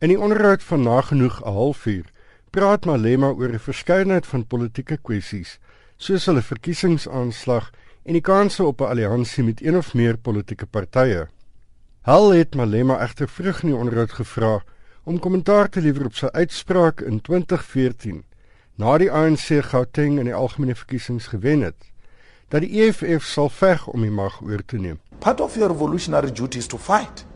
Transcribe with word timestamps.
In 0.00 0.08
die 0.08 0.20
onderhoud 0.20 0.62
van 0.64 0.80
nagenoeg 0.82 1.42
'n 1.44 1.52
halfuur 1.52 2.06
praat 2.50 2.84
Malema 2.84 3.26
oor 3.26 3.52
'n 3.52 3.58
verskeidenheid 3.58 4.26
van 4.26 4.46
politieke 4.46 4.96
kwessies, 4.96 5.58
soos 5.96 6.24
hulle 6.24 6.42
verkiesingsaanslag 6.42 7.70
en 8.02 8.12
die 8.12 8.24
kanse 8.24 8.64
op 8.64 8.80
'n 8.80 8.84
alliansie 8.84 9.44
met 9.44 9.62
een 9.62 9.76
of 9.76 9.94
meer 9.94 10.16
politieke 10.16 10.66
partye. 10.66 11.28
Hal 12.00 12.30
het 12.30 12.54
Malema 12.54 13.02
egter 13.02 13.28
vroeg 13.28 13.62
in 13.62 13.68
die 13.68 13.76
onderhoud 13.76 14.12
gevra 14.12 14.62
om 15.04 15.18
kommentaar 15.18 15.68
te 15.68 15.80
lewer 15.80 16.04
op 16.04 16.14
sy 16.14 16.26
uitspraak 16.26 17.00
in 17.00 17.20
2014 17.20 18.24
na 18.76 18.98
die 18.98 19.12
ANC 19.12 19.64
Gauteng 19.64 20.18
in 20.18 20.24
die 20.24 20.34
algemene 20.34 20.74
verkiesings 20.74 21.26
gewen 21.26 21.60
het 21.60 21.92
dat 22.48 22.60
die 22.60 22.82
EFF 22.82 23.24
sal 23.24 23.48
veg 23.48 23.86
om 23.86 24.00
die 24.00 24.10
mag 24.10 24.42
oor 24.42 24.64
te 24.64 24.76
neem. 24.76 24.98
Part 25.18 25.40
of 25.40 25.54
your 25.54 25.72
revolutionary 25.72 26.32
duty 26.32 26.58
is 26.58 26.66
to 26.66 26.78
fight. 26.78 27.28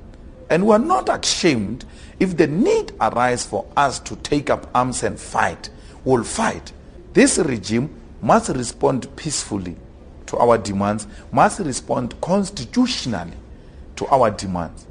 And 0.50 0.66
we 0.66 0.74
are 0.74 0.79
not 0.79 1.08
ashamed 1.08 1.84
if 2.20 2.36
the 2.36 2.46
need 2.46 2.93
arises 3.00 3.46
for 3.46 3.66
us 3.76 3.98
to 4.00 4.16
take 4.16 4.50
up 4.50 4.70
arms 4.75 5.03
and 5.03 5.18
fight. 5.18 5.70
We'll 6.04 6.25
fight. 6.25 6.72
This 7.12 7.39
regime 7.39 7.90
must 8.20 8.50
respond 8.50 9.14
peacefully 9.17 9.76
to 10.26 10.36
our 10.39 10.58
demands, 10.58 11.07
must 11.32 11.61
respond 11.61 12.20
constitutionally 12.20 13.36
to 13.96 14.07
our 14.07 14.30
demands. 14.30 14.86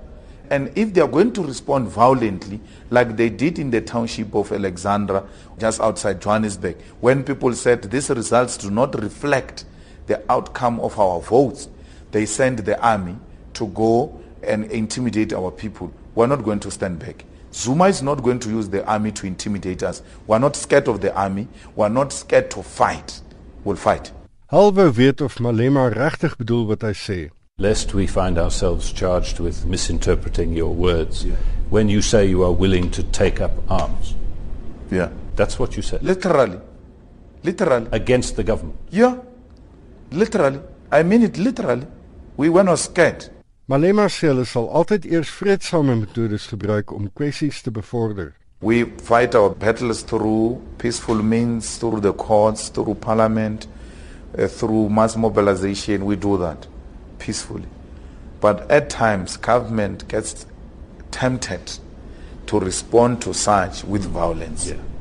And 0.49 0.71
if 0.77 0.93
they 0.93 1.01
are 1.01 1.07
going 1.07 1.33
to 1.33 1.43
respond 1.43 1.87
violently, 1.87 2.59
like 2.89 3.15
they 3.15 3.29
did 3.29 3.57
in 3.57 3.71
the 3.71 3.81
township 3.81 4.35
of 4.35 4.51
Alexandra, 4.51 5.27
just 5.57 5.81
outside 5.81 6.21
Johannesburg, 6.21 6.79
when 6.99 7.23
people 7.23 7.53
said 7.53 7.81
these 7.83 8.09
results 8.09 8.57
do 8.57 8.69
not 8.69 9.01
reflect 9.01 9.65
the 10.05 10.21
outcome 10.31 10.79
of 10.79 10.99
our 10.99 11.21
votes, 11.21 11.69
they 12.11 12.25
sent 12.25 12.65
the 12.65 12.79
army 12.85 13.17
to 13.53 13.67
go 13.67 14.21
and 14.45 14.65
intimidate 14.71 15.33
our 15.33 15.51
people. 15.51 15.91
We're 16.15 16.27
not 16.27 16.43
going 16.43 16.59
to 16.61 16.71
stand 16.71 16.99
back. 16.99 17.25
Zuma 17.53 17.85
is 17.85 18.01
not 18.01 18.23
going 18.23 18.39
to 18.39 18.49
use 18.49 18.69
the 18.69 18.85
army 18.85 19.11
to 19.11 19.27
intimidate 19.27 19.83
us. 19.83 20.01
We're 20.25 20.39
not 20.39 20.55
scared 20.55 20.87
of 20.87 21.01
the 21.01 21.15
army. 21.15 21.47
We're 21.75 21.89
not 21.89 22.11
scared 22.11 22.49
to 22.51 22.63
fight. 22.63 23.21
We'll 23.63 23.75
fight. 23.75 24.11
Halwe 24.51 24.91
weet 24.95 25.21
of 25.21 25.35
Malema 25.39 25.89
regtig 25.93 26.35
bedoel 26.37 26.67
wat 26.67 26.81
hy 26.81 26.93
sê. 26.93 27.29
Lest 27.57 27.93
we 27.93 28.07
find 28.07 28.37
ourselves 28.37 28.91
charged 28.91 29.39
with 29.39 29.65
misinterpreting 29.65 30.53
your 30.53 30.73
words 30.73 31.23
yeah. 31.25 31.35
when 31.69 31.89
you 31.89 32.01
say 32.01 32.25
you 32.25 32.43
are 32.43 32.51
willing 32.51 32.89
to 32.91 33.03
take 33.03 33.39
up 33.41 33.51
arms. 33.69 34.15
Yeah. 34.91 35.09
That's 35.35 35.59
what 35.59 35.75
you 35.75 35.81
said. 35.81 36.03
Literally. 36.03 36.59
Literally. 37.43 37.87
Against 37.91 38.35
the 38.35 38.43
government. 38.43 38.77
Yeah. 38.89 39.17
Literally. 40.11 40.59
I 40.91 41.03
mean 41.03 41.23
it 41.23 41.37
literally. 41.37 41.87
We 42.37 42.49
were 42.49 42.63
not 42.63 42.79
scared. 42.79 43.29
Malema 43.65 44.09
sê 44.11 44.27
hulle 44.27 44.43
sal 44.43 44.65
altyd 44.77 45.05
eers 45.07 45.29
vredesame 45.31 45.93
metodes 45.95 46.49
gebruik 46.51 46.91
om 46.91 47.05
kwessies 47.15 47.61
te 47.63 47.71
bevorder. 47.71 48.33
We 48.59 48.83
fight 48.99 49.35
our 49.35 49.55
battles 49.55 50.03
through 50.03 50.59
peaceful 50.77 51.23
means, 51.23 51.77
through 51.77 52.01
the 52.01 52.11
courts, 52.11 52.67
through 52.67 52.95
parliament, 52.95 53.67
uh, 54.37 54.47
through 54.47 54.89
mass 54.89 55.15
mobilization. 55.15 56.03
We 56.03 56.17
do 56.17 56.37
that 56.39 56.67
peacefully. 57.19 57.69
But 58.41 58.69
at 58.69 58.89
times, 58.89 59.37
government 59.37 60.09
gets 60.09 60.45
tempted 61.11 61.79
to 62.47 62.59
respond 62.59 63.21
to 63.21 63.33
such 63.33 63.85
with 63.85 64.03
violence. 64.03 64.67
Yeah. 64.71 64.92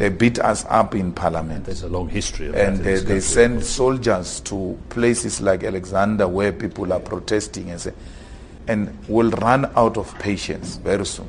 They 0.00 0.08
beat 0.08 0.38
us 0.38 0.64
up 0.70 0.94
in 0.94 1.12
parliament. 1.12 1.66
There's 1.66 1.82
a 1.82 1.88
long 1.90 2.08
history 2.08 2.46
of 2.46 2.54
and 2.54 2.78
that. 2.78 2.86
And 2.86 3.06
they, 3.06 3.16
they 3.16 3.20
send 3.20 3.62
soldiers 3.62 4.40
to 4.48 4.78
places 4.88 5.42
like 5.42 5.62
Alexander 5.62 6.26
where 6.26 6.52
people 6.52 6.90
are 6.94 7.00
protesting 7.00 7.68
and 7.68 7.78
say, 7.78 7.92
and 8.66 8.96
will 9.08 9.28
run 9.28 9.70
out 9.76 9.98
of 9.98 10.18
patience 10.18 10.76
very 10.76 11.04
soon 11.04 11.28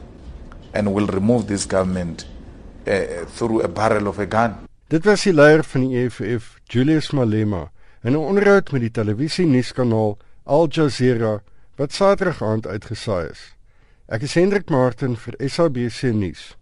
and 0.73 0.93
will 0.93 1.07
remove 1.07 1.47
this 1.47 1.65
government 1.65 2.23
uh, 2.87 3.25
through 3.25 3.59
a 3.59 3.67
barrel 3.67 4.07
of 4.07 4.19
a 4.19 4.25
gun. 4.25 4.55
Dit 4.87 5.03
was 5.03 5.27
die 5.27 5.33
leier 5.35 5.65
van 5.67 5.89
die 5.89 6.05
EFF, 6.05 6.55
Julius 6.71 7.11
Malema, 7.11 7.73
in 8.03 8.13
'n 8.13 8.23
onderhoud 8.23 8.71
met 8.71 8.87
die 8.87 8.91
televisie 8.91 9.45
nuuskanaal 9.45 10.17
Al 10.45 10.67
Jazeera 10.69 11.41
wat 11.75 11.91
Saterdag 11.91 12.41
aand 12.41 12.67
uitgesaai 12.67 13.27
is. 13.31 13.43
Ek 14.07 14.21
is 14.21 14.39
Hendrik 14.39 14.69
Martin 14.69 15.17
vir 15.17 15.35
SABC 15.49 16.15
nuus. 16.15 16.55